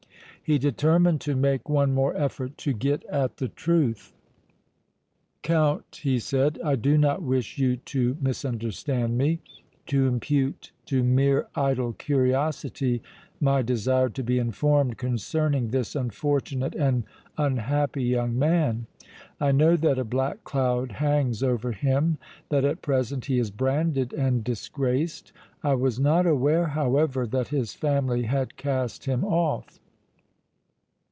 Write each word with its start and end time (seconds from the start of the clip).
He 0.43 0.57
determined 0.59 1.21
to 1.21 1.35
make 1.37 1.69
one 1.69 1.93
more 1.93 2.13
effort 2.17 2.57
to 2.57 2.73
get 2.73 3.05
at 3.05 3.37
the 3.37 3.47
truth. 3.47 4.11
"Count," 5.43 6.01
he 6.03 6.19
said, 6.19 6.59
"I 6.61 6.75
do 6.75 6.97
not 6.97 7.21
wish 7.21 7.57
you 7.57 7.77
to 7.77 8.17
misunderstand 8.19 9.17
me, 9.17 9.39
to 9.85 10.07
impute 10.07 10.73
to 10.87 11.03
mere 11.05 11.47
idle 11.55 11.93
curiosity 11.93 13.01
my 13.39 13.61
desire 13.61 14.09
to 14.09 14.21
be 14.23 14.39
informed 14.39 14.97
concerning 14.97 15.69
this 15.69 15.95
unfortunate 15.95 16.75
and 16.75 17.05
unhappy 17.37 18.03
young 18.03 18.37
man. 18.37 18.87
I 19.39 19.53
know 19.53 19.77
that 19.77 19.99
a 19.99 20.03
black 20.03 20.43
cloud 20.43 20.93
hangs 20.93 21.41
over 21.41 21.71
him, 21.71 22.17
that 22.49 22.65
at 22.65 22.81
present 22.81 23.25
he 23.25 23.39
is 23.39 23.51
branded 23.51 24.11
and 24.11 24.43
disgraced. 24.43 25.31
I 25.63 25.75
was 25.75 25.97
not 25.97 26.27
aware, 26.27 26.65
however, 26.67 27.25
that 27.27 27.49
his 27.49 27.73
family 27.73 28.23
had 28.23 28.57
cast 28.57 29.05
him 29.05 29.23
off." 29.23 29.77